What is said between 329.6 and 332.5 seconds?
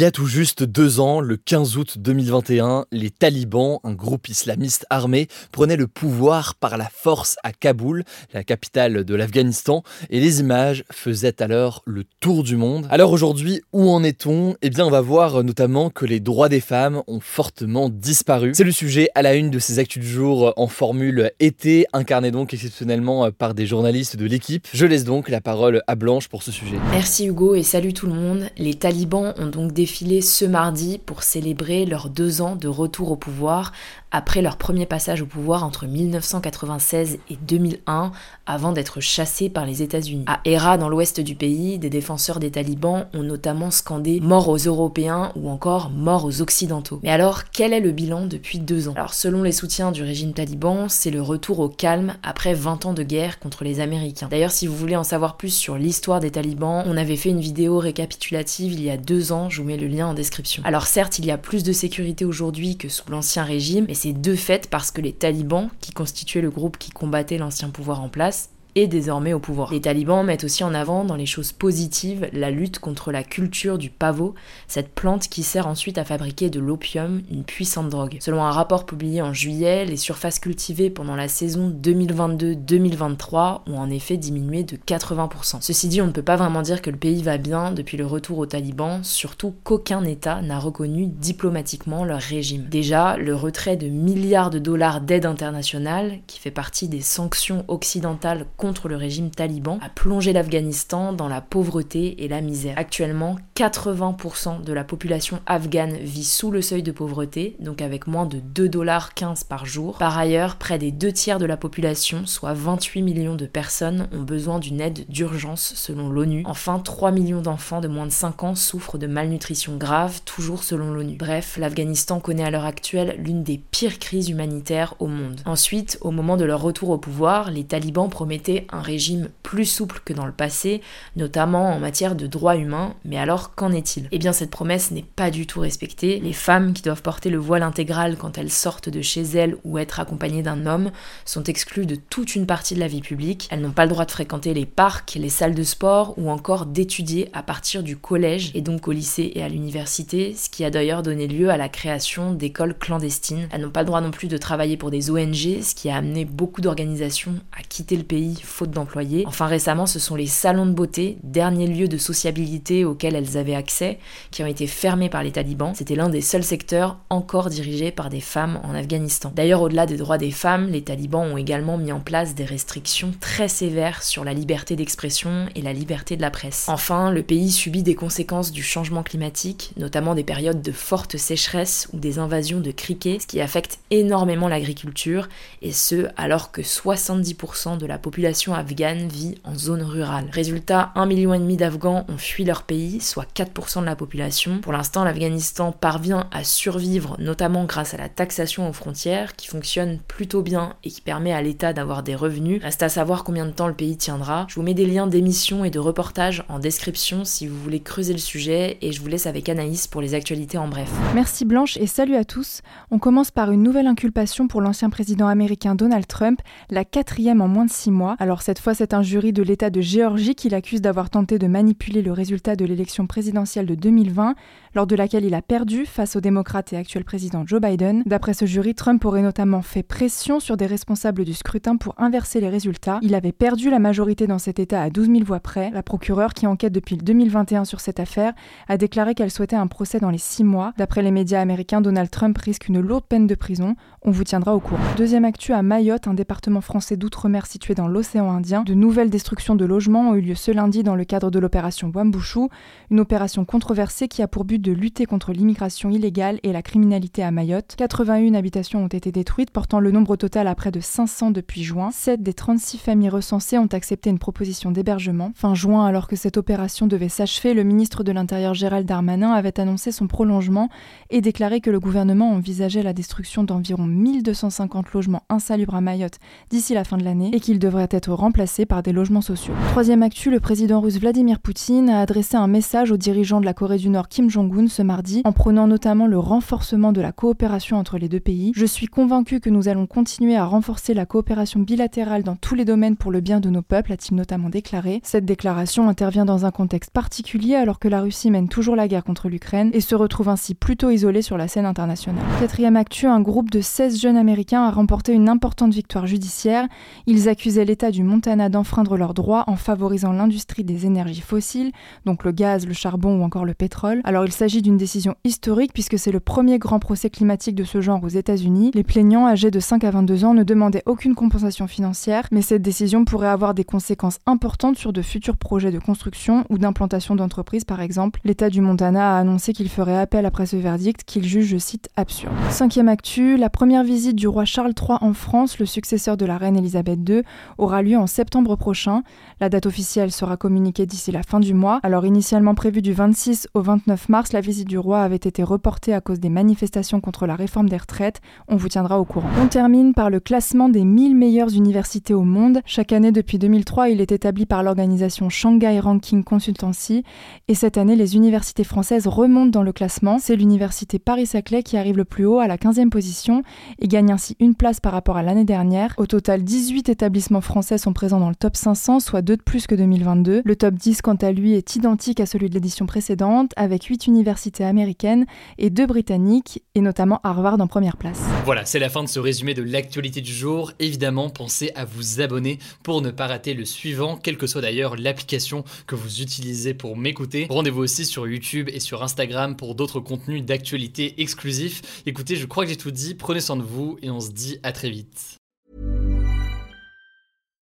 ferait appel après ce verdict qu'il juge, je cite, absurde.